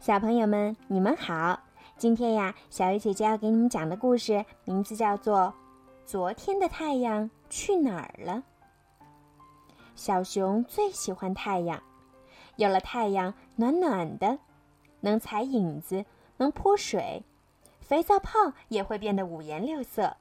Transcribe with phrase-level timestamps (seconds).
[0.00, 1.60] 小朋友们，你们好！
[1.98, 5.38] 今天呀，小鱼姐姐要给你们讲的故事名字叫做
[6.04, 8.32] 《昨天的太阳去哪儿了》。
[9.94, 11.80] 小熊最喜欢太阳，
[12.56, 14.38] 有了太阳，暖暖的，
[15.00, 16.04] 能踩影子，
[16.38, 17.22] 能泼水，
[17.80, 20.16] 肥皂泡也会变得五颜六色。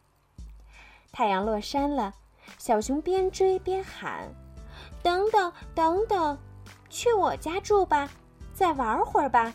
[1.12, 2.14] 太阳落山了，
[2.60, 4.30] 小熊边追边喊
[5.02, 6.38] ：“等等，等等，
[6.90, 8.10] 去我家住吧！”
[8.62, 9.52] 再玩会儿吧。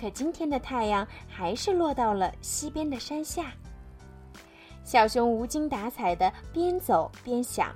[0.00, 3.52] 可今天的太阳还是落到了西边的山下。
[4.82, 7.70] 小熊无精打采的边走边想：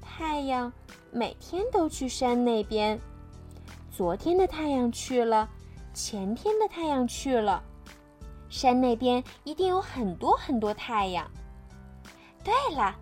[0.00, 0.72] 太阳
[1.10, 2.98] 每天都去山那边，
[3.90, 5.46] 昨天的太阳去了，
[5.92, 7.62] 前天的太阳去了，
[8.48, 11.30] 山那边一定有很多很多太阳。
[12.42, 12.96] 对了，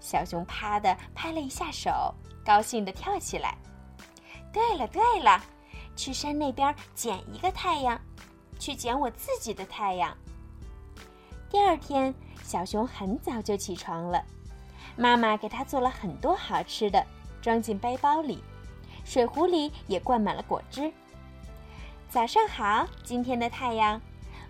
[0.00, 3.56] 小熊啪的拍了一下手，高兴的跳起来。
[4.54, 5.42] 对了对了，
[5.96, 8.00] 去山那边捡一个太阳，
[8.56, 10.16] 去捡我自己的太阳。
[11.50, 14.24] 第二天，小熊很早就起床了，
[14.96, 17.04] 妈妈给他做了很多好吃的，
[17.42, 18.44] 装进背包里，
[19.04, 20.92] 水壶里也灌满了果汁。
[22.08, 24.00] 早上好，今天的太阳，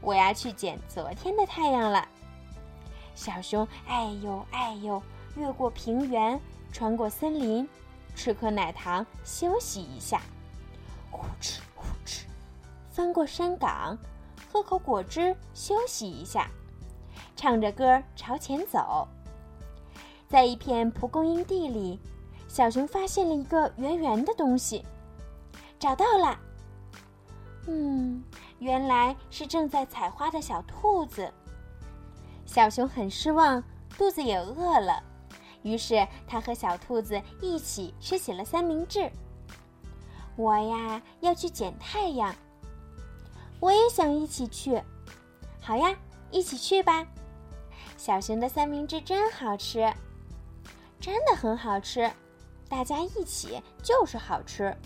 [0.02, 2.06] 我要去捡昨天的太阳了。
[3.14, 5.02] 小熊哎呦哎呦，
[5.36, 6.38] 越过平原，
[6.70, 7.66] 穿过森林。
[8.14, 10.22] 吃颗奶糖，休息一下，
[11.10, 12.22] 呼哧呼哧，
[12.90, 13.98] 翻过山岗，
[14.50, 16.48] 喝口果汁，休息一下，
[17.36, 19.06] 唱着歌朝前走。
[20.28, 22.00] 在一片蒲公英地里，
[22.48, 24.84] 小熊发现了一个圆圆的东西，
[25.78, 26.38] 找到了。
[27.66, 28.22] 嗯，
[28.58, 31.32] 原来是正在采花的小兔子。
[32.46, 33.62] 小熊很失望，
[33.96, 35.02] 肚子也饿了。
[35.64, 39.10] 于是，他和小兔子一起吃起了三明治。
[40.36, 42.34] 我呀，要去捡太阳。
[43.60, 44.80] 我也想一起去。
[45.60, 45.96] 好呀，
[46.30, 47.06] 一起去吧。
[47.96, 49.90] 小熊的三明治真好吃，
[51.00, 52.10] 真的很好吃。
[52.68, 54.76] 大家一起就是好吃。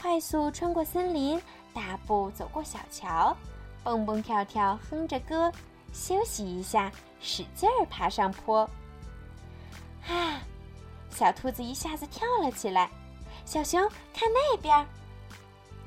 [0.00, 1.38] 快速穿过森林，
[1.74, 3.36] 大步走过小桥，
[3.84, 5.52] 蹦蹦跳跳，哼着歌，
[5.92, 8.68] 休息一下，使劲儿爬上坡。
[10.08, 10.40] 啊！
[11.10, 12.90] 小兔子一下子跳了起来。
[13.44, 13.80] 小熊，
[14.12, 14.86] 看那边，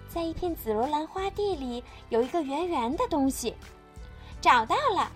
[0.08, 3.56] 在一片紫罗兰花地里，有一个圆圆的东西，
[4.42, 5.12] 找到了。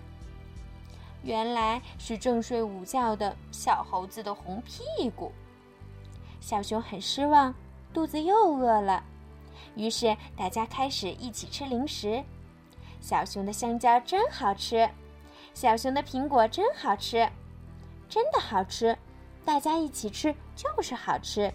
[1.22, 5.32] 原来是正睡午觉的小猴子的红屁股。
[6.38, 7.54] 小熊很失望，
[7.94, 9.02] 肚子又饿了，
[9.74, 12.22] 于是大家开始一起吃零食。
[13.00, 14.88] 小熊的香蕉真好吃，
[15.54, 17.26] 小熊的苹果真好吃。
[18.08, 18.96] 真的好吃，
[19.44, 21.52] 大家一起吃就是好吃。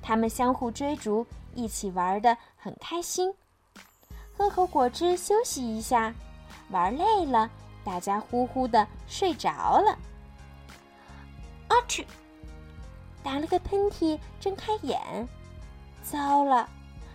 [0.00, 3.32] 他们相互追逐，一起玩的很开心。
[4.36, 6.12] 喝口果汁休息一下，
[6.70, 7.48] 玩累了，
[7.84, 9.96] 大家呼呼的睡着了。
[11.68, 12.04] 阿嚏！
[13.22, 14.98] 打了个喷嚏，睁开眼，
[16.02, 16.68] 糟了，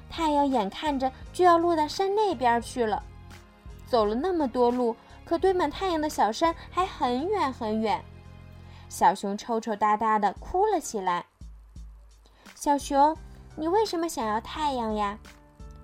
[0.09, 3.03] 太阳眼看着就要落到山那边去了。
[3.88, 4.95] 走了那么多路，
[5.25, 8.01] 可堆满太阳的小山还很远很远。
[8.90, 11.25] 小熊抽抽搭搭的哭了起来。
[12.56, 13.16] 小熊，
[13.56, 15.18] 你为什么想要太阳呀？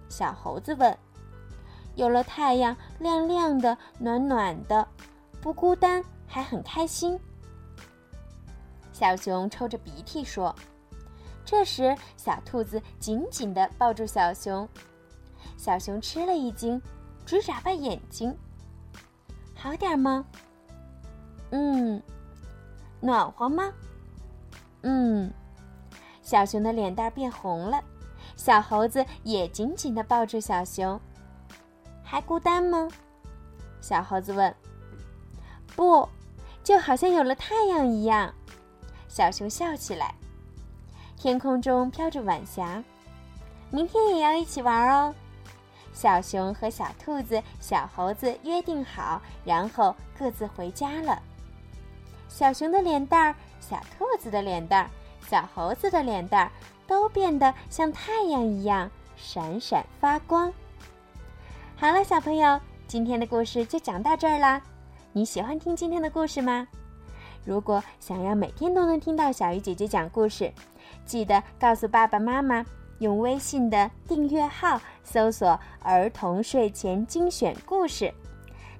[0.09, 0.97] 小猴子问。
[1.96, 4.88] 有了太阳，亮亮的，暖暖的，
[5.41, 7.19] 不孤单，还很开心。
[8.91, 10.56] 小熊抽着鼻涕说。
[11.46, 14.68] 这时，小兔子紧紧地抱住小熊。
[15.58, 16.81] 小熊吃了一惊，
[17.25, 18.35] 直眨巴眼睛。
[19.56, 20.25] 好点吗？
[21.52, 22.02] 嗯。
[23.03, 23.74] 暖和吗？
[24.84, 25.30] 嗯，
[26.22, 27.84] 小熊的脸蛋变红了，
[28.38, 31.00] 小猴子也紧紧地抱住小熊。
[32.02, 32.88] 还孤单吗？
[33.81, 34.56] 小猴子问。
[35.75, 36.08] 不，
[36.64, 38.34] 就好像有了太阳一样。
[39.09, 40.16] 小熊笑起来。
[41.18, 42.82] 天空中飘着晚霞，
[43.70, 45.14] 明天也要一起玩哦。
[45.91, 51.22] 小熊和小兔子、小猴子约定好，然后各自回家了。
[52.34, 54.90] 小熊的脸蛋儿，小兔子的脸蛋儿，
[55.30, 56.52] 小猴子的脸蛋儿，
[56.88, 60.52] 都变得像太阳一样闪闪发光。
[61.76, 64.59] 好了，小朋友，今天的故事就讲到这儿啦。
[65.12, 66.68] 你喜欢听今天的故事吗？
[67.46, 70.52] 如果想要每天都能听到小鱼姐姐讲故事，
[71.06, 72.66] 记得告诉爸爸妈妈，
[72.97, 78.12] 用微信的订阅号搜索“儿童睡前精选故事”。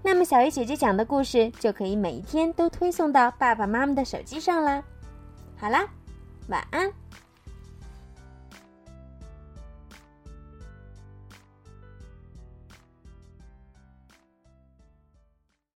[0.06, 4.84] 那么，小鱼姐姐讲的故事就可以每一天都推送到爸爸妈妈的手机上啦。
[5.58, 5.88] 好啦，
[6.50, 6.92] 晚安。